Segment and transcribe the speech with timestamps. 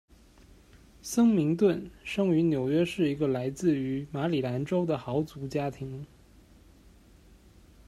[1.03, 6.07] 森明顿生于纽约市一个来自于马里兰州的豪族家庭。